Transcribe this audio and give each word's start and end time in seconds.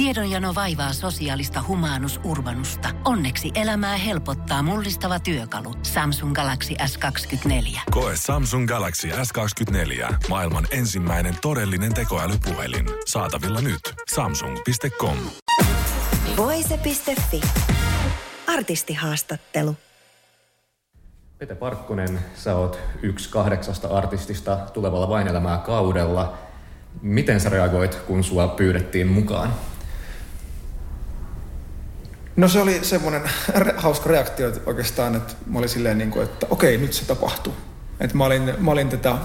Tiedonjano 0.00 0.54
vaivaa 0.54 0.92
sosiaalista 0.92 1.64
humanus 1.68 2.20
urbanusta. 2.24 2.88
Onneksi 3.04 3.50
elämää 3.54 3.96
helpottaa 3.96 4.62
mullistava 4.62 5.18
työkalu. 5.18 5.74
Samsung 5.82 6.34
Galaxy 6.34 6.74
S24. 6.74 7.80
Koe 7.90 8.12
Samsung 8.16 8.68
Galaxy 8.68 9.08
S24. 9.08 10.14
Maailman 10.28 10.66
ensimmäinen 10.70 11.34
todellinen 11.42 11.94
tekoälypuhelin. 11.94 12.86
Saatavilla 13.06 13.60
nyt. 13.60 13.80
Samsung.com. 14.14 15.16
Voise.fi. 16.36 17.40
Artistihaastattelu. 18.46 19.76
Pete 21.38 21.54
Parkkonen, 21.54 22.20
sä 22.34 22.56
oot 22.56 22.78
yksi 23.02 23.30
kahdeksasta 23.30 23.88
artistista 23.88 24.56
tulevalla 24.56 25.08
Vain 25.08 25.28
elämää 25.28 25.58
kaudella. 25.58 26.38
Miten 27.02 27.40
sä 27.40 27.48
reagoit, 27.48 27.94
kun 27.94 28.24
sua 28.24 28.48
pyydettiin 28.48 29.08
mukaan? 29.08 29.54
No 32.40 32.48
se 32.48 32.60
oli 32.60 32.84
semmoinen 32.84 33.22
hauska 33.76 34.10
reaktio 34.10 34.52
oikeastaan, 34.66 35.14
että 35.14 35.34
mä 35.46 35.58
olin 35.58 35.68
silleen 35.68 35.98
niin 35.98 36.10
kuin, 36.10 36.24
että 36.24 36.46
okei, 36.50 36.78
nyt 36.78 36.92
se 36.92 37.04
tapahtuu. 37.04 37.54
Että 38.00 38.16
mä 38.16 38.24
olin, 38.24 38.54
mä 38.58 38.70
olin 38.70 38.88
tätä, 38.88 39.16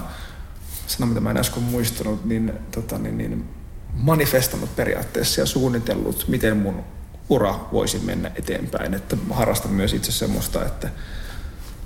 sana 0.86 1.06
mitä 1.06 1.20
mä 1.20 1.30
en 1.30 1.36
äsken 1.36 1.62
muistanut, 1.62 2.24
niin, 2.24 2.52
tota, 2.70 2.98
niin, 2.98 3.18
niin 3.18 3.48
manifestannut 3.92 4.76
periaatteessa 4.76 5.40
ja 5.40 5.46
suunnitellut, 5.46 6.24
miten 6.28 6.56
mun 6.56 6.84
ura 7.28 7.54
voisi 7.72 7.98
mennä 7.98 8.30
eteenpäin. 8.34 8.94
Että 8.94 9.16
harrastan 9.30 9.72
myös 9.72 9.92
itse 9.92 10.12
semmoista, 10.12 10.64
että, 10.64 10.88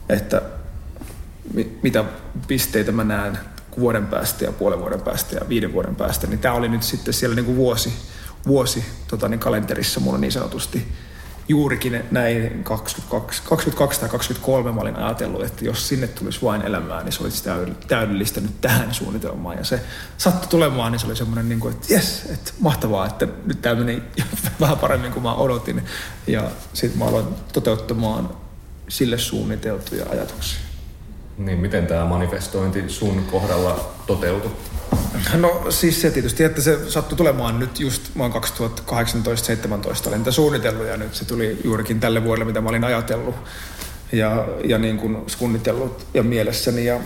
että 0.09 0.42
mitä 1.83 2.05
pisteitä 2.48 2.92
mä 2.92 3.05
näen 3.05 3.39
vuoden 3.78 4.06
päästä 4.06 4.45
ja 4.45 4.53
puolen 4.53 4.81
vuoden 4.81 5.01
päästä 5.01 5.37
ja 5.37 5.48
viiden 5.48 5.73
vuoden 5.73 5.97
päästä, 5.97 6.27
niin 6.27 6.39
tämä 6.39 6.55
oli 6.55 6.69
nyt 6.69 6.83
sitten 6.83 7.15
siellä 7.15 7.37
niin 7.37 7.47
kuin 7.47 7.56
vuosi, 7.56 7.92
vuosi 8.47 8.84
tota, 9.09 9.28
niin 9.28 9.41
kalenterissa 9.41 10.01
mulla 10.01 10.19
niin 10.19 10.33
sanotusti 10.33 10.89
juurikin 11.51 12.05
näin 12.11 12.65
22, 12.65 13.43
22 13.43 14.01
tai 14.01 14.09
23 14.09 14.73
mä 14.73 14.81
olin 14.81 14.97
ajatellut, 14.97 15.45
että 15.45 15.65
jos 15.65 15.89
sinne 15.89 16.09
tulisi 16.09 16.42
vain 16.42 16.62
elämää, 16.62 17.03
niin 17.03 17.12
se 17.12 17.23
olisi 17.23 17.45
täydellistä 17.89 18.41
nyt 18.41 18.61
tähän 18.61 18.95
suunnitelmaan. 18.95 19.59
Ja 19.59 19.65
se 19.65 19.81
sattui 20.19 20.48
tulemaan, 20.48 20.92
niin 20.92 21.01
se 21.01 21.07
oli 21.07 21.17
semmoinen, 21.17 21.48
niin 21.48 21.61
kuin, 21.61 21.75
että 21.75 21.95
jes, 21.95 22.31
että 22.33 22.53
mahtavaa, 22.61 23.07
että 23.07 23.29
nyt 23.47 23.62
tämä 23.62 23.75
meni 23.75 24.03
vähän 24.61 24.79
paremmin 24.79 25.12
kuin 25.12 25.23
mä 25.23 25.34
odotin. 25.34 25.83
Ja 26.27 26.51
sitten 26.73 26.98
mä 26.98 27.05
aloin 27.05 27.27
toteuttamaan 27.53 28.31
sille 28.89 29.19
suunniteltuja 29.19 30.07
ajatuksia. 30.11 30.61
Niin, 31.39 31.59
miten 31.59 31.87
tämä 31.87 32.05
manifestointi 32.05 32.89
sun 32.89 33.25
kohdalla 33.31 33.92
toteutui? 34.07 34.51
No 35.34 35.66
siis 35.70 36.00
se 36.00 36.11
tietysti, 36.11 36.44
että 36.44 36.62
se 36.62 36.91
sattui 36.91 37.16
tulemaan 37.16 37.58
nyt 37.58 37.80
just 37.80 38.03
vuonna 38.16 38.41
2018-2017 38.41 40.08
olin 40.08 40.19
niitä 40.19 40.30
suunnitellut 40.30 40.86
ja 40.86 40.97
nyt 40.97 41.14
se 41.14 41.25
tuli 41.25 41.61
juurikin 41.64 42.00
tälle 42.00 42.25
vuodelle, 42.25 42.44
mitä 42.44 42.61
mä 42.61 42.69
olin 42.69 42.84
ajatellut 42.84 43.34
ja, 44.12 44.48
ja 44.64 44.78
niin 44.78 44.98
kuin 44.98 45.17
suunnitellut 45.27 46.06
ja 46.14 46.22
mielessäni 46.22 46.84
ja 46.84 47.00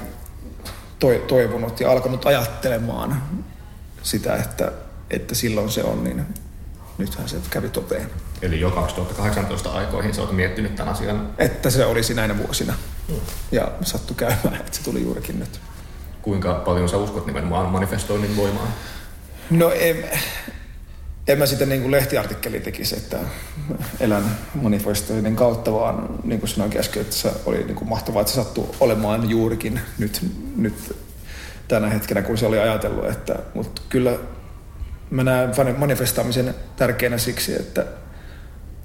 toivonut 1.28 1.80
ja 1.80 1.90
alkanut 1.90 2.26
ajattelemaan 2.26 3.22
sitä, 4.02 4.36
että, 4.36 4.72
että 5.10 5.34
silloin 5.34 5.70
se 5.70 5.82
on, 5.82 6.04
niin 6.04 6.26
nythän 6.98 7.28
se 7.28 7.36
kävi 7.50 7.68
toteen. 7.68 8.10
Eli 8.42 8.60
jo 8.60 8.70
2018 8.70 9.70
aikoihin 9.70 10.14
sä 10.14 10.20
oot 10.20 10.32
miettinyt 10.32 10.76
tämän 10.76 10.92
asian? 10.92 11.30
Että 11.38 11.70
se 11.70 11.86
olisi 11.86 12.14
näinä 12.14 12.38
vuosina. 12.38 12.74
Mm. 13.08 13.14
Ja 13.52 13.72
sattui 13.82 14.16
käymään, 14.16 14.54
että 14.54 14.76
se 14.76 14.82
tuli 14.82 15.02
juurikin 15.02 15.38
nyt 15.38 15.60
kuinka 16.24 16.54
paljon 16.54 16.88
sä 16.88 16.96
uskot 16.96 17.26
nimenomaan 17.26 17.70
manifestoinnin 17.70 18.36
voimaan? 18.36 18.68
No 19.50 19.70
en, 19.70 20.04
en 21.28 21.38
mä 21.38 21.46
sitä 21.46 21.66
niin 21.66 21.80
kuin 21.80 21.90
lehtiartikkeli 21.90 22.60
tekisi, 22.60 22.96
että 22.96 23.18
elän 24.00 24.24
manifestoinnin 24.54 25.36
kautta, 25.36 25.72
vaan 25.72 26.08
niin 26.24 26.40
kuin 26.40 26.50
sanoin 26.50 26.78
äsken, 26.78 27.02
että 27.02 27.14
se 27.14 27.32
oli 27.46 27.64
niin 27.64 27.74
kuin 27.74 27.88
mahtavaa, 27.88 28.20
että 28.20 28.32
se 28.32 28.36
sattuu 28.36 28.76
olemaan 28.80 29.30
juurikin 29.30 29.80
nyt, 29.98 30.20
nyt 30.56 30.96
tänä 31.68 31.88
hetkenä, 31.88 32.22
kun 32.22 32.38
se 32.38 32.46
oli 32.46 32.58
ajatellut. 32.58 33.08
Että, 33.08 33.38
mutta 33.54 33.82
kyllä 33.88 34.18
mä 35.10 35.24
näen 35.24 35.50
manifestaamisen 35.76 36.54
tärkeänä 36.76 37.18
siksi, 37.18 37.56
että, 37.56 37.86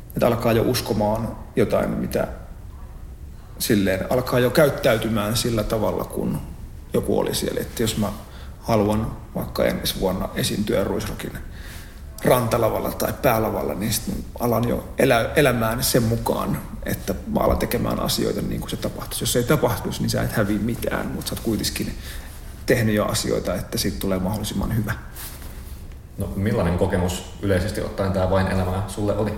että 0.07 0.27
alkaa 0.27 0.51
jo 0.51 0.63
uskomaan 0.63 1.35
jotain, 1.55 1.89
mitä 1.89 2.27
silleen 3.59 4.05
alkaa 4.09 4.39
jo 4.39 4.49
käyttäytymään 4.49 5.37
sillä 5.37 5.63
tavalla, 5.63 6.03
kun 6.03 6.39
joku 6.93 7.19
oli 7.19 7.35
siellä, 7.35 7.61
että 7.61 7.83
jos 7.83 7.97
mä 7.97 8.11
haluan 8.59 9.17
vaikka 9.35 9.65
ensi 9.65 9.99
vuonna 9.99 10.29
esiintyä 10.35 10.83
Ruisrokin 10.83 11.31
rantalavalla 12.23 12.91
tai 12.91 13.13
päälavalla, 13.21 13.73
niin 13.73 13.93
sitten 13.93 14.15
alan 14.39 14.69
jo 14.69 14.89
elä, 14.97 15.29
elämään 15.35 15.83
sen 15.83 16.03
mukaan, 16.03 16.61
että 16.85 17.15
mä 17.27 17.39
alan 17.39 17.57
tekemään 17.57 17.99
asioita 17.99 18.41
niin 18.41 18.61
kuin 18.61 18.69
se 18.69 18.77
tapahtuisi. 18.77 19.23
Jos 19.23 19.33
se 19.33 19.39
ei 19.39 19.45
tapahtuisi, 19.45 20.01
niin 20.01 20.09
sä 20.09 20.23
et 20.23 20.31
häviä 20.31 20.59
mitään, 20.59 21.07
mutta 21.07 21.29
sä 21.29 21.35
oot 21.35 21.43
kuitenkin 21.43 21.97
tehnyt 22.65 22.95
jo 22.95 23.05
asioita, 23.05 23.55
että 23.55 23.77
siitä 23.77 23.99
tulee 23.99 24.19
mahdollisimman 24.19 24.77
hyvä. 24.77 24.93
No 26.17 26.33
millainen 26.35 26.77
kokemus 26.77 27.23
yleisesti 27.41 27.81
ottaen 27.81 28.13
tämä 28.13 28.29
vain 28.29 28.47
elämää 28.47 28.83
sulle 28.87 29.17
oli? 29.17 29.33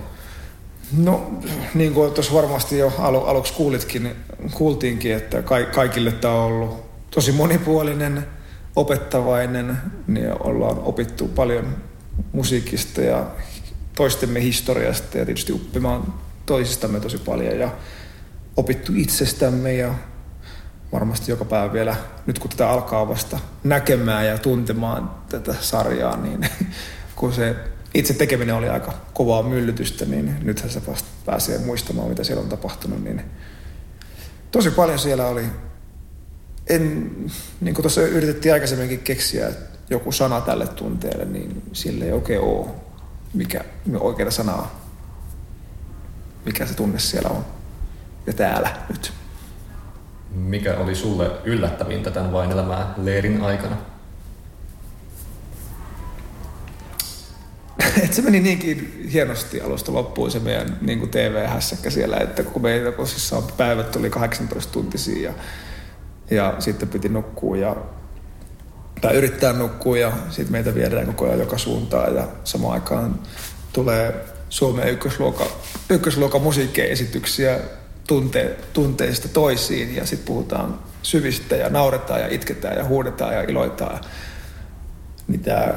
No 0.96 1.30
niin 1.74 1.94
kuin 1.94 2.12
tuossa 2.12 2.34
varmasti 2.34 2.78
jo 2.78 2.92
alu, 2.98 3.24
aluksi 3.24 3.52
kuulitkin, 3.52 4.16
kuultiinkin, 4.54 5.14
että 5.14 5.42
ka- 5.42 5.64
kaikille 5.74 6.12
tämä 6.12 6.34
on 6.34 6.52
ollut 6.52 6.91
tosi 7.14 7.32
monipuolinen, 7.32 8.26
opettavainen, 8.76 9.76
niin 10.06 10.32
ollaan 10.40 10.78
opittu 10.78 11.28
paljon 11.28 11.76
musiikista 12.32 13.00
ja 13.00 13.26
toistemme 13.96 14.42
historiasta 14.42 15.18
ja 15.18 15.24
tietysti 15.24 15.52
oppimaan 15.52 16.14
toisistamme 16.46 17.00
tosi 17.00 17.18
paljon 17.18 17.58
ja 17.58 17.70
opittu 18.56 18.92
itsestämme 18.96 19.74
ja 19.74 19.94
varmasti 20.92 21.30
joka 21.30 21.44
päivä 21.44 21.72
vielä, 21.72 21.96
nyt 22.26 22.38
kun 22.38 22.50
tätä 22.50 22.70
alkaa 22.70 23.08
vasta 23.08 23.38
näkemään 23.64 24.26
ja 24.26 24.38
tuntemaan 24.38 25.10
tätä 25.28 25.54
sarjaa, 25.60 26.16
niin 26.16 26.48
kun 27.16 27.32
se 27.32 27.56
itse 27.94 28.14
tekeminen 28.14 28.54
oli 28.54 28.68
aika 28.68 28.92
kovaa 29.12 29.42
myllytystä, 29.42 30.04
niin 30.04 30.36
nythän 30.42 30.70
se 30.70 30.86
vasta 30.86 31.08
pääsee 31.26 31.58
muistamaan, 31.58 32.08
mitä 32.08 32.24
siellä 32.24 32.42
on 32.42 32.48
tapahtunut, 32.48 33.04
niin 33.04 33.22
tosi 34.50 34.70
paljon 34.70 34.98
siellä 34.98 35.26
oli 35.26 35.44
en, 36.66 37.10
niin 37.60 37.74
kuin 37.74 37.82
tuossa 37.82 38.02
yritettiin 38.02 38.52
aikaisemminkin 38.52 38.98
keksiä 39.00 39.50
joku 39.90 40.12
sana 40.12 40.40
tälle 40.40 40.66
tunteelle, 40.66 41.24
niin 41.24 41.62
sille 41.72 42.04
ei 42.04 42.12
oikein 42.12 42.40
ole 42.40 42.66
mikä 43.34 43.60
oikea 44.00 44.30
sanaa, 44.30 44.80
mikä 46.44 46.66
se 46.66 46.74
tunne 46.74 46.98
siellä 46.98 47.28
on. 47.28 47.44
Ja 48.26 48.32
täällä 48.32 48.76
nyt. 48.88 49.12
Mikä 50.30 50.76
oli 50.76 50.94
sulle 50.94 51.30
yllättävintä 51.44 52.10
tämän 52.10 52.32
vain 52.32 52.50
elämää 52.50 52.94
leirin 52.96 53.42
aikana? 53.42 53.76
Et 58.04 58.14
se 58.14 58.22
meni 58.22 58.40
niinkin 58.40 59.08
hienosti 59.12 59.60
alusta 59.60 59.92
loppuun 59.92 60.30
se 60.30 60.38
meidän 60.38 60.78
niin 60.80 61.10
TV-hässäkkä 61.10 61.90
siellä, 61.90 62.16
että 62.16 62.42
kun 62.42 62.62
meitä 62.62 62.92
tosissaan 62.92 63.42
päivät 63.56 63.90
tuli 63.90 64.10
18 64.10 64.72
tuntisia 64.72 65.30
ja 65.30 65.34
ja 66.34 66.54
sitten 66.58 66.88
piti 66.88 67.08
nukkua 67.08 67.56
ja 67.56 67.76
tai 69.00 69.14
yrittää 69.14 69.52
nukkua 69.52 69.98
ja 69.98 70.12
sitten 70.30 70.52
meitä 70.52 70.74
viedään 70.74 71.06
koko 71.06 71.24
ajan 71.24 71.38
joka 71.38 71.58
suuntaan 71.58 72.14
ja 72.14 72.28
samaan 72.44 72.74
aikaan 72.74 73.18
tulee 73.72 74.24
Suomen 74.48 74.88
ykkösluokan, 74.88 75.46
ykkösluokan 75.90 76.42
musiikkiesityksiä 76.42 77.58
tunte, 78.06 78.56
tunteista 78.72 79.28
toisiin 79.28 79.96
ja 79.96 80.06
sitten 80.06 80.26
puhutaan 80.26 80.78
syvistä 81.02 81.56
ja 81.56 81.68
nauretaan 81.68 82.20
ja 82.20 82.28
itketään 82.30 82.76
ja 82.76 82.84
huudetaan 82.84 83.34
ja 83.34 83.42
iloitaan. 83.42 84.00
Niin 85.28 85.40
tämä 85.40 85.74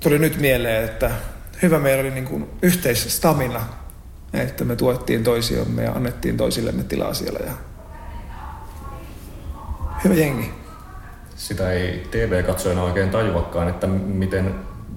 tuli 0.00 0.18
nyt 0.18 0.40
mieleen, 0.40 0.84
että 0.84 1.10
hyvä 1.62 1.78
meillä 1.78 2.00
oli 2.00 2.10
niin 2.10 2.24
kuin 2.24 2.50
yhteisstamina, 2.62 3.60
että 4.32 4.64
me 4.64 4.76
tuettiin 4.76 5.24
toisiamme 5.24 5.82
ja 5.82 5.92
annettiin 5.92 6.36
toisillemme 6.36 6.84
tilaa 6.84 7.14
siellä 7.14 7.40
ja 7.46 7.52
hyvä 10.04 10.14
jengi. 10.14 10.50
Sitä 11.36 11.72
ei 11.72 12.06
TV-katsojana 12.10 12.82
oikein 12.82 13.10
tajuakaan, 13.10 13.68
että 13.68 13.86
miten 13.86 14.54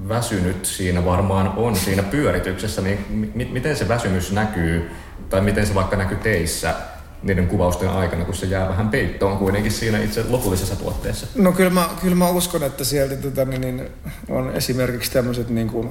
väsynyt 0.10 0.66
siinä 0.66 1.06
varmaan 1.06 1.54
on 1.58 1.76
siinä 1.76 2.04
pyörityksessä, 2.04 2.82
niin 2.82 3.06
m- 3.10 3.54
miten 3.54 3.76
se 3.76 3.88
väsymys 3.88 4.32
näkyy, 4.32 4.92
tai 5.30 5.42
miten 5.42 5.68
se 5.68 5.76
vaikka 5.76 5.96
näkyy 5.96 6.18
teissä 6.18 6.76
niiden 7.24 7.48
kuvausten 7.48 7.90
aikana, 7.90 8.26
kun 8.26 8.34
se 8.36 8.46
jää 8.46 8.70
vähän 8.70 8.90
peittoon 8.90 9.38
kuitenkin 9.38 9.72
siinä 9.72 10.00
itse 10.00 10.26
lopullisessa 10.30 10.76
tuotteessa? 10.76 11.28
No 11.36 11.52
kyllä 11.52 11.70
mä, 11.70 11.90
kyllä 12.02 12.16
mä 12.16 12.30
uskon, 12.30 12.64
että 12.64 12.84
sieltä 12.84 13.16
tota, 13.16 13.46
niin, 13.46 13.62
niin 13.62 13.90
on 14.30 14.52
esimerkiksi 14.56 15.12
tämmöiset 15.12 15.50
niin 15.50 15.68
kuin, 15.68 15.90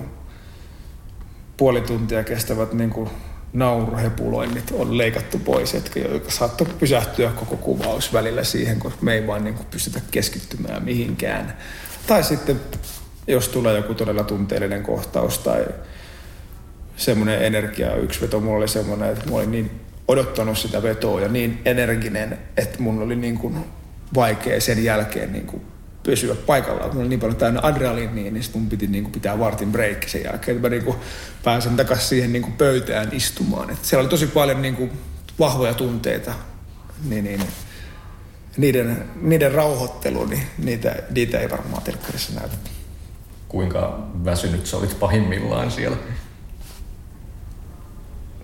puoli 1.57 1.81
tuntia 1.81 2.25
kestävät 2.25 2.73
niin 2.73 2.91
kuin, 2.91 3.11
nauruhepuloinnit 3.55 4.71
on 4.73 4.99
leikattu 4.99 5.39
pois, 5.39 5.75
etkä 5.75 6.01
joka 6.01 6.31
saattoi 6.31 6.67
pysähtyä 6.79 7.31
koko 7.31 7.57
kuvaus 7.57 8.13
välillä 8.13 8.45
siihen, 8.45 8.81
koska 8.81 8.99
me 9.03 9.15
ei 9.15 9.27
vaan 9.27 9.45
niin 9.45 9.55
kuin 9.55 9.67
pystytä 9.71 10.01
keskittymään 10.11 10.85
mihinkään. 10.85 11.57
Tai 12.07 12.25
sitten 12.25 12.61
jos 13.27 13.49
tulee 13.49 13.77
joku 13.77 13.95
todella 13.95 14.25
tunteellinen 14.25 14.83
kohtaus 14.83 15.39
tai 15.39 15.67
semmoinen 16.97 17.43
energia, 17.43 17.97
yksi 17.97 18.21
veto 18.21 18.41
mulla 18.41 18.59
oli 18.59 18.69
semmoinen, 18.69 19.13
että 19.13 19.27
mulla 19.27 19.43
oli 19.43 19.51
niin 19.51 19.71
odottanut 20.09 20.59
sitä 20.59 20.83
vetoa 20.83 21.21
ja 21.21 21.29
niin 21.29 21.61
energinen, 21.65 22.39
että 22.57 22.83
mun 22.83 23.03
oli 23.03 23.17
niin 23.17 23.39
kuin 23.39 23.57
vaikea 24.15 24.61
sen 24.61 24.85
jälkeen 24.85 25.33
niin 25.33 25.47
kuin 25.47 25.63
pysyä 26.05 26.35
paikallaan. 26.35 26.89
Mulla 26.89 27.01
oli 27.01 27.09
niin 27.09 27.21
paljon 27.21 27.37
täynnä 27.37 27.61
adrenaliinia, 27.63 28.31
niin 28.31 28.43
sitten 28.43 28.61
mun 28.61 28.71
piti 28.71 28.87
niin 28.87 29.05
kuin 29.05 29.13
pitää 29.13 29.39
vartin 29.39 29.73
break 29.73 30.09
sen 30.09 30.25
jälkeen, 30.25 30.57
että 30.57 30.69
mä 30.69 30.71
niin 30.71 30.85
kuin 30.85 30.97
pääsen 31.45 31.77
takaisin 31.77 32.09
siihen 32.09 32.33
niin 32.33 32.43
kuin 32.43 32.53
pöytään 32.53 33.09
istumaan. 33.13 33.71
Et 33.71 33.85
siellä 33.85 34.01
oli 34.01 34.11
tosi 34.11 34.27
paljon 34.27 34.63
niin 34.63 34.77
kuin 34.77 34.91
vahvoja 35.39 35.75
tunteita, 35.75 36.35
niin, 37.05 37.25
niin 37.25 37.41
niiden, 38.57 39.05
niiden 39.23 39.53
rauhoittelu, 39.53 40.27
niin 40.27 40.43
niitä, 40.59 40.97
niitä 41.11 41.41
ei 41.41 41.51
varmaan 41.51 41.83
telkkarissa 41.83 42.41
näytä. 42.41 42.57
Kuinka 43.49 44.09
väsynyt 44.25 44.67
sä 44.67 44.77
olit 44.77 45.01
pahimmillaan 45.01 45.71
siellä? 45.71 45.97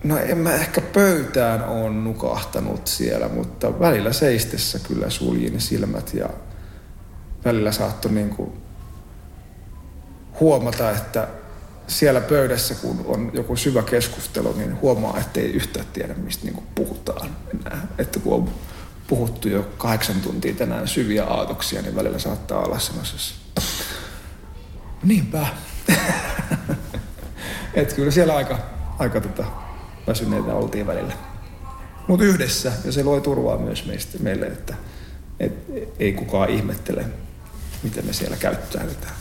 No 0.05 0.19
en 0.19 0.39
mä 0.39 0.55
ehkä 0.55 0.81
pöytään 0.81 1.65
on 1.65 2.05
nukahtanut 2.05 2.87
siellä, 2.87 3.29
mutta 3.29 3.81
välillä 3.81 4.13
seistessä 4.13 4.79
kyllä 4.79 5.11
suljin 5.11 5.61
silmät 5.61 6.15
ja 6.15 6.29
välillä 7.45 7.73
saattoi 7.73 8.13
niin 8.13 8.31
kuin 8.31 8.53
huomata, 10.41 10.91
että 10.91 11.29
siellä 11.87 12.21
pöydässä, 12.21 12.75
kun 12.75 13.05
on 13.07 13.31
joku 13.35 13.57
syvä 13.57 13.83
keskustelu, 13.83 14.53
niin 14.53 14.81
huomaa, 14.81 15.19
että 15.19 15.41
ei 15.41 15.51
yhtään 15.51 15.87
tiedä, 15.93 16.15
mistä 16.15 16.45
niin 16.45 16.63
puhutaan 16.75 17.31
enää. 17.55 17.87
Että 17.99 18.19
kun 18.21 18.35
on 18.35 18.51
puhuttu 19.09 19.49
jo 19.49 19.69
kahdeksan 19.79 20.21
tuntia 20.21 20.55
tänään 20.55 20.89
syviä 20.89 21.25
aatoksia, 21.25 21.83
niin 21.83 21.97
välillä 21.97 22.19
saattaa 22.19 22.65
olla 22.65 22.79
semmoisessa, 22.79 23.35
niinpä. 25.03 25.47
että 27.75 27.95
kyllä 27.95 28.11
siellä 28.11 28.37
aika, 28.37 28.59
aika 28.99 29.21
tota, 29.21 29.45
väsyneitä 30.07 30.55
oltiin 30.55 30.87
välillä. 30.87 31.13
Mutta 32.09 32.25
yhdessä, 32.25 32.73
ja 32.85 32.93
se 32.93 33.03
loi 33.03 33.21
turvaa 33.21 33.57
myös 33.57 33.87
meistä, 33.87 34.19
meille, 34.19 34.47
että 34.47 34.75
et, 35.41 35.53
ei 35.99 36.13
kukaan 36.13 36.51
ihmettele, 36.51 37.05
miten 37.83 38.07
me 38.07 38.13
siellä 38.13 38.37
käyttäydytään. 38.37 39.15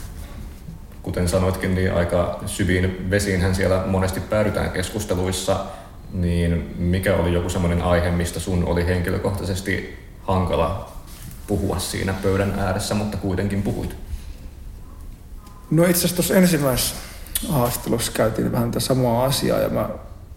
Kuten 1.02 1.28
sanoitkin, 1.28 1.74
niin 1.74 1.94
aika 1.94 2.40
syviin 2.46 3.10
vesiinhän 3.10 3.54
siellä 3.54 3.84
monesti 3.86 4.20
päädytään 4.20 4.70
keskusteluissa, 4.70 5.66
niin 6.12 6.74
mikä 6.78 7.16
oli 7.16 7.32
joku 7.32 7.48
semmoinen 7.48 7.82
aihe, 7.82 8.10
mistä 8.10 8.40
sun 8.40 8.64
oli 8.64 8.86
henkilökohtaisesti 8.86 9.98
hankala 10.22 10.92
puhua 11.46 11.78
siinä 11.78 12.14
pöydän 12.22 12.58
ääressä, 12.58 12.94
mutta 12.94 13.16
kuitenkin 13.16 13.62
puhuit? 13.62 13.96
No 15.70 15.84
itse 15.84 15.98
asiassa 15.98 16.16
tuossa 16.16 16.34
ensimmäisessä 16.34 16.94
haastattelussa 17.48 18.12
käytiin 18.12 18.52
vähän 18.52 18.70
tätä 18.70 18.80
samaa 18.80 19.24
asiaa 19.24 19.58
ja 19.58 19.68
mä 19.68 19.88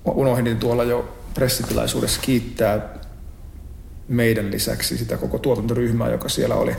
unohdin 0.06 0.58
tuolla 0.58 0.84
jo 0.84 1.18
pressitilaisuudessa 1.34 2.22
kiittää 2.22 2.80
meidän 4.08 4.52
lisäksi 4.52 4.98
sitä 4.98 5.18
koko 5.18 5.40
tuotantoryhmää, 5.40 6.10
joka 6.10 6.30
siellä 6.30 6.56
oli 6.56 6.76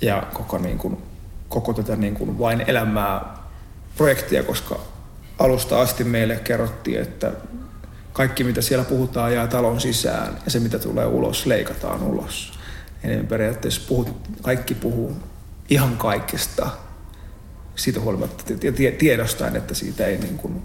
ja 0.00 0.22
koko, 0.32 0.58
niin 0.58 0.78
kuin, 0.78 0.96
koko 1.48 1.72
tätä 1.72 1.96
niin 1.96 2.14
kuin 2.14 2.38
vain 2.38 2.64
elämää 2.66 3.36
projektia, 3.96 4.42
koska 4.42 4.78
alusta 5.38 5.80
asti 5.80 6.04
meille 6.04 6.36
kerrottiin, 6.36 7.00
että 7.00 7.32
kaikki 8.12 8.44
mitä 8.44 8.62
siellä 8.62 8.84
puhutaan 8.84 9.34
jää 9.34 9.46
talon 9.46 9.80
sisään 9.80 10.38
ja 10.44 10.50
se 10.50 10.60
mitä 10.60 10.78
tulee 10.78 11.06
ulos 11.06 11.46
leikataan 11.46 12.02
ulos. 12.02 12.58
Eli 13.04 13.22
periaatteessa 13.22 13.80
puhut, 13.88 14.16
kaikki 14.42 14.74
puhuu 14.74 15.16
ihan 15.70 15.96
kaikesta 15.96 16.70
siitä 17.76 18.00
huolimatta 18.00 18.44
tiedostaen, 18.98 19.56
että 19.56 19.74
siitä 19.74 20.06
ei 20.06 20.18
niin 20.18 20.38
kuin 20.38 20.62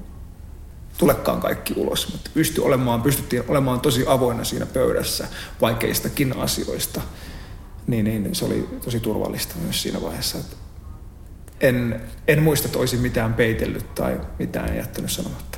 tulekaan 0.97 1.39
kaikki 1.39 1.73
ulos, 1.77 2.11
mutta 2.11 2.31
pysty 2.33 2.61
olemaan, 2.61 3.01
pystyttiin 3.01 3.43
olemaan 3.47 3.79
tosi 3.79 4.05
avoinna 4.07 4.43
siinä 4.43 4.65
pöydässä 4.65 5.27
vaikeistakin 5.61 6.37
asioista. 6.37 7.01
Niin, 7.91 8.05
niin 8.05 8.35
se 8.35 8.45
oli 8.45 8.69
tosi 8.83 8.99
turvallista 8.99 9.55
myös 9.63 9.81
siinä 9.81 10.01
vaiheessa, 10.01 10.37
että 10.37 10.55
en, 11.61 12.01
en 12.27 12.43
muista, 12.43 12.67
että 12.67 12.79
olisin 12.79 12.99
mitään 12.99 13.33
peitellyt 13.33 13.95
tai 13.95 14.21
mitään 14.39 14.75
jättänyt 14.77 15.11
sanomatta. 15.11 15.57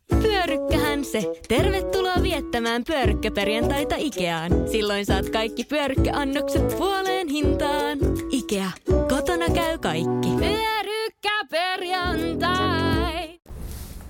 Pyörykkähän 0.21 1.05
se. 1.05 1.31
Tervetuloa 1.47 2.21
viettämään 2.21 2.83
pyörykkäperjantaita 2.83 3.95
Ikeaan. 3.97 4.51
Silloin 4.71 5.05
saat 5.05 5.29
kaikki 5.29 5.63
pyörykkäannokset 5.63 6.77
puoleen 6.77 7.27
hintaan. 7.27 7.97
Ikea. 8.29 8.71
Kotona 9.09 9.45
käy 9.53 9.77
kaikki. 9.77 10.29
Pyörykkäperjantai. 10.39 13.39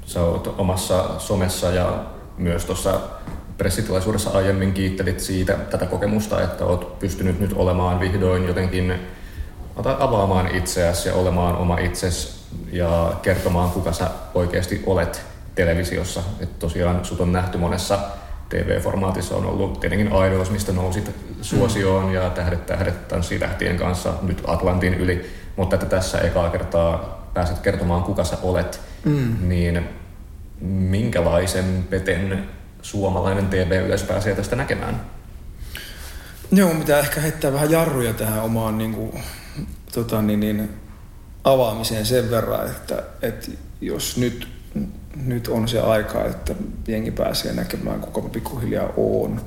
Sä 0.05 0.21
oot 0.21 0.55
omassa 0.57 1.19
somessa 1.19 1.71
ja 1.71 2.05
myös 2.37 2.65
tuossa 2.65 2.99
pressitilaisuudessa 3.57 4.29
aiemmin 4.29 4.73
kiittelit 4.73 5.19
siitä 5.19 5.53
tätä 5.53 5.85
kokemusta, 5.85 6.43
että 6.43 6.65
oot 6.65 6.99
pystynyt 6.99 7.39
nyt 7.39 7.53
olemaan 7.53 7.99
vihdoin 7.99 8.47
jotenkin 8.47 8.93
avaamaan 9.99 10.55
itseäsi 10.55 11.09
ja 11.09 11.15
olemaan 11.15 11.57
oma 11.57 11.77
itsesi 11.77 12.41
ja 12.71 13.13
kertomaan, 13.21 13.69
kuka 13.69 13.93
sä 13.93 14.09
oikeasti 14.33 14.83
olet 14.85 15.30
televisiossa. 15.55 16.23
Että 16.39 16.55
tosiaan 16.59 17.05
sut 17.05 17.19
on 17.19 17.31
nähty 17.31 17.57
monessa 17.57 17.99
TV-formaatissa 18.49 19.35
on 19.35 19.45
ollut 19.45 19.79
tietenkin 19.79 20.07
Idols, 20.27 20.51
mistä 20.51 20.71
nousit 20.71 21.15
suosioon 21.41 22.13
ja 22.13 22.29
Tähdet 22.29 22.65
tähdet 22.65 23.07
tanssitähtien 23.07 23.77
kanssa 23.77 24.13
nyt 24.21 24.41
Atlantin 24.47 24.93
yli, 24.93 25.31
mutta 25.55 25.75
että 25.75 25.85
tässä 25.85 26.17
ekaa 26.17 26.49
kertaa 26.49 27.21
pääset 27.33 27.59
kertomaan 27.59 28.03
kuka 28.03 28.23
sä 28.23 28.37
olet, 28.43 28.81
mm. 29.05 29.49
niin 29.49 29.89
minkälaisen 30.61 31.85
peten 31.89 32.49
suomalainen 32.81 33.47
TV-yleisö 33.47 34.05
pääsee 34.05 34.35
tästä 34.35 34.55
näkemään? 34.55 35.01
Joo, 36.51 36.73
mitä 36.73 36.99
ehkä 36.99 37.21
heittää 37.21 37.53
vähän 37.53 37.71
jarruja 37.71 38.13
tähän 38.13 38.43
omaan 38.43 38.77
niin 38.77 38.93
kuin, 38.93 39.23
tota, 39.93 40.21
niin, 40.21 40.39
niin, 40.39 40.69
avaamiseen 41.43 42.05
sen 42.05 42.31
verran, 42.31 42.67
että, 42.67 43.03
että 43.21 43.51
jos 43.81 44.17
nyt 44.17 44.47
nyt 45.15 45.47
on 45.47 45.67
se 45.67 45.79
aika, 45.79 46.25
että 46.25 46.55
jengi 46.87 47.11
pääsee 47.11 47.53
näkemään, 47.53 47.99
kuka 47.99 48.21
mä 48.21 48.29
pikkuhiljaa 48.29 48.89
oon 48.97 49.41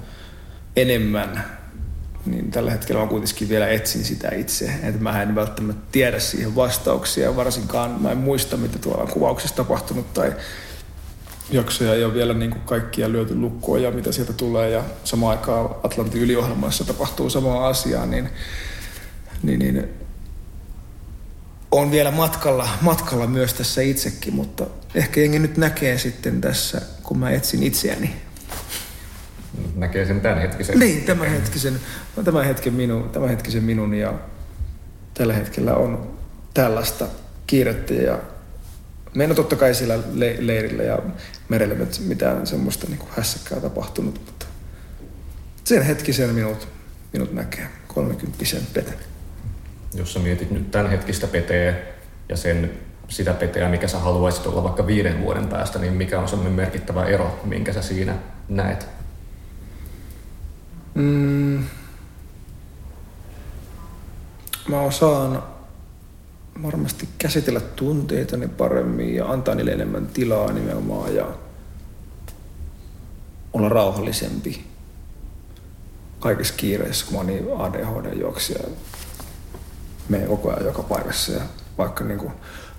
enemmän. 0.76 1.44
Niin 2.26 2.50
tällä 2.50 2.71
hetkellä 2.71 3.00
mä 3.02 3.06
kuitenkin 3.06 3.49
vielä 3.49 3.68
etsin 3.68 4.04
sitä 4.04 4.28
itse. 4.35 4.64
Että 4.83 5.02
mä 5.02 5.23
en 5.23 5.35
välttämättä 5.35 5.83
tiedä 5.92 6.18
siihen 6.18 6.56
vastauksia. 6.56 7.37
Varsinkaan 7.37 8.02
mä 8.02 8.11
en 8.11 8.18
muista, 8.18 8.56
mitä 8.56 8.78
tuolla 8.78 9.06
kuvauksessa 9.06 9.56
tapahtunut 9.56 10.14
tai 10.14 10.33
jaksoja 11.50 11.94
ei 11.94 12.04
ole 12.04 12.14
vielä 12.14 12.35
niin 12.35 12.50
kuin 12.50 12.62
kaikkia 12.62 13.12
lyöty 13.12 13.35
lukkoon 13.35 13.83
ja 13.83 13.90
mitä 13.90 14.12
sieltä 14.12 14.33
tulee. 14.33 14.71
Ja 14.71 14.83
samaan 15.04 15.38
aikaan 15.38 15.71
Atlantin 15.83 16.23
yliohjelmassa 16.23 16.85
tapahtuu 16.85 17.30
samaa 17.30 17.68
asiaa, 17.68 18.06
niin, 18.06 18.28
niin, 19.42 19.59
niin 19.59 19.88
on 21.81 21.90
vielä 21.90 22.11
matkalla, 22.11 22.69
matkalla 22.81 23.26
myös 23.26 23.54
tässä 23.54 23.83
itsekin, 23.83 24.35
mutta 24.35 24.66
ehkä 24.95 25.21
jengi 25.21 25.38
nyt 25.38 25.57
näkee 25.57 25.99
sitten 25.99 26.40
tässä, 26.40 26.81
kun 27.02 27.19
mä 27.19 27.31
etsin 27.31 27.62
itseäni. 27.62 28.14
Näkee 29.75 30.07
sen 30.07 30.21
tämänhetkisen. 30.21 30.78
Niin, 30.78 31.04
tämänhetkisen, 31.04 31.81
tämänhetkisen, 32.25 32.75
minun, 32.75 33.11
tämänhetkisen 33.11 33.64
minun 33.64 33.95
ja 33.95 34.14
tällä 35.14 35.35
hetkellä 35.35 35.75
on 35.75 36.16
tällaista 36.54 37.07
kiirettä 37.47 37.95
ja 37.95 38.19
me 39.14 39.25
en 39.25 39.35
totta 39.35 39.57
kai 39.57 39.75
siellä 39.75 39.99
le- 40.12 40.37
leirillä 40.38 40.83
ja 40.83 40.99
merellä 41.49 41.87
mitään 42.07 42.47
semmoista 42.47 42.87
niin 42.87 43.00
hässäkkää 43.16 43.61
tapahtunut, 43.61 44.21
mutta 44.26 44.47
sen 45.64 45.83
hetkisen 45.83 46.35
minut, 46.35 46.69
minut 47.12 47.33
näkee, 47.33 47.69
30 47.88 48.38
peten 48.75 49.13
jos 49.94 50.12
sä 50.12 50.18
mietit 50.18 50.50
nyt 50.50 50.70
tämän 50.70 50.90
hetkistä 50.90 51.26
peteä 51.26 51.74
ja 52.28 52.36
sen, 52.36 52.70
sitä 53.08 53.32
peteä, 53.32 53.68
mikä 53.68 53.88
sä 53.88 53.98
haluaisit 53.98 54.46
olla 54.46 54.62
vaikka 54.62 54.86
viiden 54.86 55.22
vuoden 55.22 55.48
päästä, 55.48 55.78
niin 55.78 55.92
mikä 55.92 56.20
on 56.20 56.28
semmoinen 56.28 56.54
merkittävä 56.54 57.04
ero, 57.04 57.40
minkä 57.44 57.72
sä 57.72 57.82
siinä 57.82 58.14
näet? 58.48 58.88
Mm. 60.94 61.64
Mä 64.68 64.80
osaan 64.80 65.42
varmasti 66.62 67.08
käsitellä 67.18 67.60
tunteitani 67.60 68.48
paremmin 68.48 69.14
ja 69.14 69.26
antaa 69.26 69.54
niille 69.54 69.72
enemmän 69.72 70.06
tilaa 70.06 70.52
nimenomaan 70.52 71.14
ja 71.14 71.26
olla 73.52 73.68
rauhallisempi 73.68 74.64
kaikessa 76.18 76.54
kiireessä, 76.56 77.06
kun 77.06 77.14
mä 77.14 77.18
oon 77.18 77.26
niin 77.26 77.44
ADHD-juoksija. 77.58 78.68
Menen 80.08 80.28
koko 80.28 80.50
ajan 80.50 80.64
joka 80.64 80.82
paikassa 80.82 81.32
ja 81.32 81.40
vaikka 81.78 82.04
niin 82.04 82.18
kuin 82.18 82.32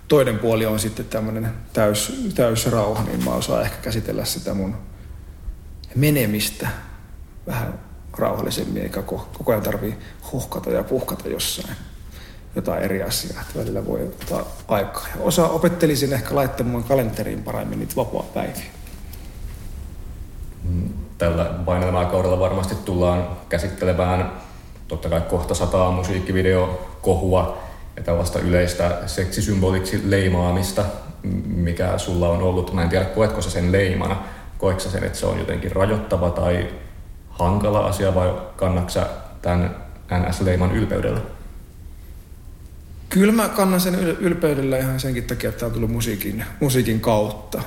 toinen 0.08 0.40
puoli 0.40 0.66
on 0.66 0.80
sitten 0.80 1.06
tämmöinen 1.06 1.52
täys, 1.74 2.30
täys 2.36 2.72
rauha, 2.72 3.04
niin 3.04 3.24
mä 3.24 3.34
osaan 3.34 3.62
ehkä 3.62 3.78
käsitellä 3.82 4.26
sitä 4.26 4.54
mun 4.54 4.76
menemistä 5.96 6.68
vähän 7.48 7.80
rauhallisemmin, 8.18 8.84
eikä 8.84 9.02
koko 9.02 9.52
ajan 9.52 9.64
tarvii 9.64 9.98
huhkata 10.32 10.70
ja 10.70 10.84
puhkata 10.84 11.30
jossain 11.30 11.76
jotain 12.56 12.84
eri 12.84 13.04
asiaa, 13.04 13.42
että 13.42 13.60
välillä 13.60 13.86
voi 13.86 14.04
ottaa 14.04 14.46
aikaa. 14.68 15.08
Ja 15.16 15.22
osa 15.22 15.48
opettelisin 15.48 16.14
ehkä 16.14 16.36
laittamaan 16.36 16.84
kalenteriin 16.84 17.44
paremmin 17.44 17.80
niitä 17.80 17.96
vapaa-päiviä. 17.96 18.66
Tällä 21.18 21.52
kaudella 22.12 22.40
varmasti 22.40 22.76
tullaan 22.76 23.30
käsittelemään 23.50 24.32
totta 24.88 25.10
kai 25.10 25.22
kohta 25.22 25.56
sataa 25.56 25.92
musiikkivideokohua 25.92 27.58
ja 27.96 28.04
tällaista 28.04 28.40
yleistä 28.40 28.98
seksisymboliksi 29.06 30.02
leimaamista, 30.06 30.86
mikä 31.46 31.98
sulla 31.98 32.30
on 32.30 32.42
ollut. 32.42 32.74
Mä 32.74 32.84
en 32.84 32.90
tiedä, 32.90 33.06
koetko 33.06 33.42
sä 33.42 33.50
sen 33.50 33.72
leimana. 33.72 34.24
Koetko 34.58 34.90
sen, 34.90 35.04
että 35.04 35.18
se 35.18 35.26
on 35.26 35.40
jotenkin 35.40 35.72
rajoittava 35.72 36.30
tai 36.30 36.68
hankala 37.30 37.80
asia 37.80 38.16
vai 38.16 38.34
kannaksa 38.56 39.06
tämän 39.42 39.76
NS-leiman 40.12 40.76
ylpeydellä? 40.76 41.22
Kyllä 43.10 43.34
mä 43.34 43.50
kannan 43.50 43.82
sen 43.82 43.96
ylpeydellä 43.96 44.78
ihan 44.78 45.00
senkin 45.00 45.24
takia, 45.24 45.50
että 45.50 45.60
tämä 45.60 45.68
on 45.68 45.74
tullut 45.74 45.92
musiikin, 45.92 46.46
musiikin 46.60 47.00
kautta. 47.00 47.62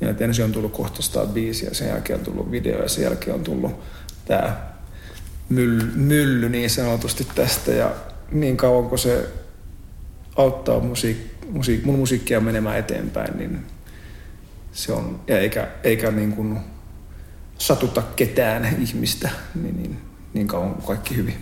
Ja 0.00 0.14
ensin 0.20 0.44
on 0.44 0.52
tullut 0.52 0.72
kohta 0.72 1.02
105 1.02 1.66
ja 1.66 1.74
sen 1.74 1.88
jälkeen 1.88 2.18
on 2.18 2.24
tullut 2.24 2.50
video 2.50 2.82
ja 2.82 2.88
sen 2.88 3.04
jälkeen 3.04 3.34
on 3.34 3.44
tullut 3.44 3.72
tämä 4.24 4.56
mylly, 5.50 5.92
mylly 5.94 6.48
niin 6.48 6.70
sanotusti 6.70 7.26
tästä. 7.34 7.72
Ja 7.72 7.90
niin 8.32 8.56
kauan 8.56 8.88
kun 8.88 8.98
se 8.98 9.28
auttaa 10.36 10.80
musiik, 10.80 11.16
musiik, 11.50 11.84
mun 11.84 11.98
musiikkia 11.98 12.40
menemään 12.40 12.78
eteenpäin, 12.78 13.38
niin 13.38 13.66
se 14.72 14.92
on, 14.92 15.20
ja 15.26 15.38
eikä, 15.38 15.68
eikä 15.84 16.10
niin 16.10 16.32
kuin 16.32 16.58
satuta 17.58 18.02
ketään 18.16 18.76
ihmistä, 18.80 19.30
niin, 19.62 19.76
niin, 19.76 20.00
niin 20.34 20.46
kauan 20.46 20.74
kuin 20.74 20.86
kaikki 20.86 21.16
hyvin. 21.16 21.36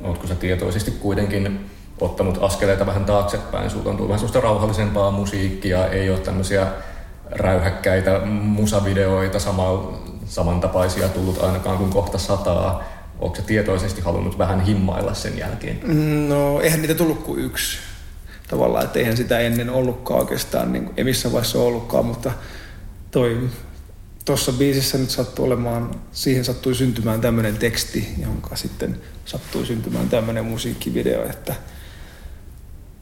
Oletko 0.00 0.26
sä 0.26 0.34
tietoisesti 0.34 0.90
kuitenkin 0.90 1.60
ottanut 2.00 2.38
askeleita 2.42 2.86
vähän 2.86 3.04
taaksepäin? 3.04 3.70
Sulta 3.70 3.90
on 3.90 3.96
tullut 3.96 4.08
vähän 4.08 4.18
sellaista 4.18 4.40
rauhallisempaa 4.40 5.10
musiikkia, 5.10 5.88
ei 5.88 6.10
ole 6.10 6.18
tämmöisiä 6.18 6.66
räyhäkkäitä 7.30 8.20
musavideoita 8.26 9.38
sama, 9.38 9.92
samantapaisia 10.26 11.08
tullut 11.08 11.42
ainakaan 11.42 11.78
kuin 11.78 11.90
kohta 11.90 12.18
sataa. 12.18 12.84
Onko 13.18 13.36
se 13.36 13.42
tietoisesti 13.42 14.00
halunnut 14.00 14.38
vähän 14.38 14.60
himmailla 14.60 15.14
sen 15.14 15.38
jälkeen? 15.38 15.80
No, 16.28 16.60
eihän 16.60 16.80
niitä 16.80 16.94
tullut 16.94 17.22
kuin 17.22 17.44
yksi. 17.44 17.78
Tavallaan, 18.48 18.84
että 18.84 18.98
eihän 18.98 19.16
sitä 19.16 19.38
ennen 19.38 19.70
ollutkaan 19.70 20.20
oikeastaan, 20.20 20.72
niin 20.72 20.90
ei 20.96 21.04
missään 21.04 21.32
vaiheessa 21.32 21.58
ollutkaan, 21.58 22.06
mutta 22.06 22.32
toi 23.10 23.48
tuossa 24.24 24.52
biisissä 24.52 24.98
nyt 24.98 25.10
sattui 25.10 25.46
olemaan, 25.46 26.00
siihen 26.12 26.44
sattui 26.44 26.74
syntymään 26.74 27.20
tämmöinen 27.20 27.56
teksti, 27.56 28.08
jonka 28.22 28.56
sitten 28.56 29.00
sattui 29.24 29.66
syntymään 29.66 30.08
tämmöinen 30.08 30.44
musiikkivideo, 30.44 31.24
että, 31.30 31.54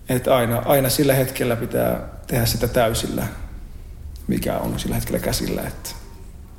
että 0.08 0.36
aina, 0.36 0.62
aina 0.66 0.88
sillä 0.88 1.14
hetkellä 1.14 1.56
pitää 1.56 2.08
tehdä 2.26 2.46
sitä 2.46 2.68
täysillä, 2.68 3.26
mikä 4.26 4.58
on 4.58 4.78
sillä 4.80 4.94
hetkellä 4.94 5.18
käsillä, 5.18 5.62
että, 5.62 5.90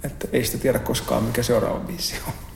että 0.03 0.27
ei 0.31 0.45
sitä 0.45 0.57
tiedä 0.57 0.79
koskaan, 0.79 1.23
mikä 1.23 1.43
seuraava 1.43 1.79
biisi 1.79 2.15
on. 2.27 2.52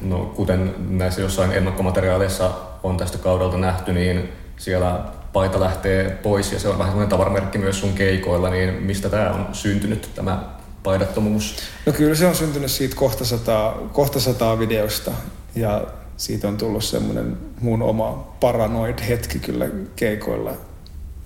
No, 0.00 0.32
kuten 0.36 0.74
näissä 0.88 1.20
jossain 1.20 1.52
ennakkomateriaaleissa 1.52 2.50
on 2.82 2.96
tästä 2.96 3.18
kaudelta 3.18 3.58
nähty, 3.58 3.92
niin 3.92 4.32
siellä 4.56 5.00
paita 5.32 5.60
lähtee 5.60 6.10
pois 6.10 6.52
ja 6.52 6.58
se 6.58 6.68
on 6.68 6.78
vähän 6.78 6.92
sellainen 6.92 7.10
tavaramerkki 7.10 7.58
myös 7.58 7.80
sun 7.80 7.92
keikoilla, 7.92 8.50
niin 8.50 8.74
mistä 8.74 9.08
tämä 9.08 9.30
on 9.30 9.48
syntynyt, 9.52 10.08
tämä 10.14 10.44
paidattomuus? 10.82 11.56
No 11.86 11.92
kyllä 11.92 12.14
se 12.14 12.26
on 12.26 12.34
syntynyt 12.34 12.70
siitä 12.70 12.96
kohta 12.96 13.24
sataa, 13.24 13.72
kohta 13.92 14.20
sataa 14.20 14.58
videosta 14.58 15.12
ja 15.54 15.86
siitä 16.16 16.48
on 16.48 16.56
tullut 16.56 16.84
semmoinen 16.84 17.38
mun 17.60 17.82
oma 17.82 18.36
paranoid 18.40 18.98
hetki 19.08 19.38
kyllä 19.38 19.66
keikoilla, 19.96 20.52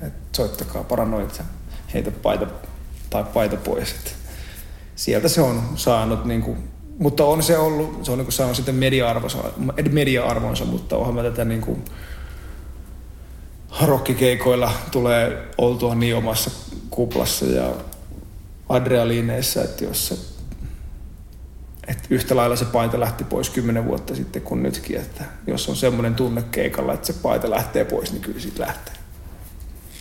että 0.00 0.36
soittakaa 0.36 0.84
paranoid 0.84 1.30
heitä 1.94 2.10
paita, 2.10 2.46
tai 3.10 3.24
paita 3.34 3.56
pois. 3.56 3.90
Et 3.92 4.14
sieltä 4.96 5.28
se 5.28 5.40
on 5.40 5.62
saanut, 5.76 6.24
niin 6.24 6.42
kuin, 6.42 6.68
mutta 7.00 7.24
on 7.24 7.42
se 7.42 7.58
ollut, 7.58 8.04
se 8.04 8.12
on 8.12 8.18
niin 8.18 8.26
kuin 8.26 8.32
saanut 8.32 8.56
sitten 8.56 8.74
media-arvonsa, 8.74 9.38
media-arvonsa 9.90 10.64
mutta 10.64 10.96
onhan 10.96 11.14
mä 11.14 11.22
tätä 11.22 11.44
niin 11.44 11.60
kuin, 11.60 11.84
rokkikeikoilla 13.82 14.72
tulee 14.90 15.48
oltua 15.58 15.94
niin 15.94 16.16
omassa 16.16 16.50
kuplassa 16.90 17.46
ja 17.46 17.74
adrealiineissa, 18.68 19.64
että 19.64 19.84
jos 19.84 20.08
se, 20.08 20.16
että 21.88 22.02
yhtä 22.10 22.36
lailla 22.36 22.56
se 22.56 22.64
paita 22.64 23.00
lähti 23.00 23.24
pois 23.24 23.50
kymmenen 23.50 23.84
vuotta 23.84 24.14
sitten 24.14 24.42
kuin 24.42 24.62
nytkin, 24.62 24.96
että 24.96 25.24
jos 25.46 25.68
on 25.68 25.76
semmoinen 25.76 26.14
tunne 26.14 26.42
keikalla, 26.50 26.94
että 26.94 27.06
se 27.06 27.12
paita 27.12 27.50
lähtee 27.50 27.84
pois, 27.84 28.12
niin 28.12 28.22
kyllä 28.22 28.40
siitä 28.40 28.62
lähtee. 28.62 28.99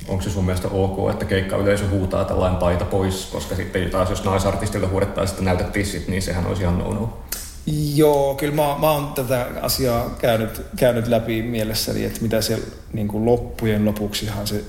Onko 0.10 0.24
se 0.24 0.30
sun 0.30 0.46
mielestä 0.46 0.68
ok, 0.68 1.10
että 1.10 1.26
keikkayleisö 1.26 1.90
huutaa 1.90 2.26
tällainen 2.26 2.60
paita 2.60 2.86
pois, 2.86 3.26
koska 3.26 3.56
sitten 3.56 3.90
taas 3.90 4.10
jos 4.10 4.24
naisartistille 4.24 4.88
huudettaisiin, 4.88 5.34
että 5.34 5.46
näytät 5.46 5.72
tissit, 5.72 6.08
niin 6.08 6.22
sehän 6.22 6.46
olisi 6.46 6.62
ihan 6.62 6.78
no-no. 6.78 7.18
Joo, 7.96 8.36
kyllä 8.36 8.56
mä, 8.56 8.76
mä 8.80 8.92
oon 8.92 9.14
tätä 9.14 9.48
asiaa 9.62 10.10
käynyt, 10.10 10.62
käynyt 10.76 11.08
läpi 11.08 11.42
mielessäni, 11.42 12.06
että 12.06 12.22
mitä 12.22 12.42
se 12.42 12.60
niin 12.94 13.08
kuin 13.08 13.26
loppujen 13.26 13.86
lopuksihan 13.86 14.48
se, 14.48 14.64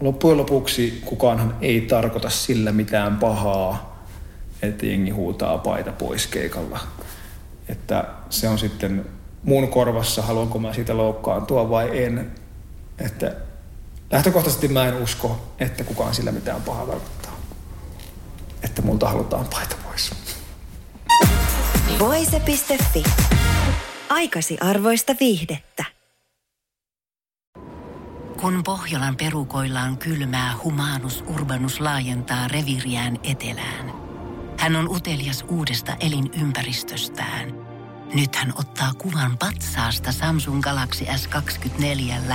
loppujen 0.00 0.38
lopuksi 0.38 1.02
kukaanhan 1.04 1.56
ei 1.60 1.80
tarkoita 1.80 2.30
sillä 2.30 2.72
mitään 2.72 3.16
pahaa, 3.16 4.04
että 4.62 4.86
jengi 4.86 5.10
huutaa 5.10 5.58
paita 5.58 5.92
pois 5.92 6.26
keikalla. 6.26 6.80
Että 7.68 8.04
se 8.30 8.48
on 8.48 8.58
sitten 8.58 9.04
mun 9.42 9.68
korvassa, 9.68 10.22
haluanko 10.22 10.58
mä 10.58 10.72
siitä 10.72 10.96
loukkaantua 10.96 11.70
vai 11.70 12.04
en. 12.04 12.32
Että 12.98 13.36
lähtökohtaisesti 14.14 14.68
mä 14.68 14.86
en 14.86 14.94
usko, 14.94 15.54
että 15.58 15.84
kukaan 15.84 16.14
sillä 16.14 16.32
mitään 16.32 16.62
pahaa 16.62 16.86
tarkoittaa. 16.86 17.36
Että 18.62 18.82
multa 18.82 19.08
halutaan 19.08 19.46
paita 19.46 19.76
pois. 19.84 20.10
Voise.fi. 21.98 23.02
Aikasi 24.08 24.58
arvoista 24.60 25.14
viihdettä. 25.20 25.84
Kun 28.40 28.62
Pohjolan 28.64 29.16
perukoillaan 29.16 29.98
kylmää, 29.98 30.54
humanus 30.64 31.24
urbanus 31.26 31.80
laajentaa 31.80 32.48
reviriään 32.48 33.18
etelään. 33.22 33.92
Hän 34.58 34.76
on 34.76 34.88
utelias 34.88 35.44
uudesta 35.48 35.96
elinympäristöstään. 36.00 37.54
Nyt 38.14 38.36
hän 38.36 38.52
ottaa 38.58 38.94
kuvan 38.98 39.38
patsaasta 39.38 40.12
Samsung 40.12 40.62
Galaxy 40.62 41.04
S24 41.04 42.34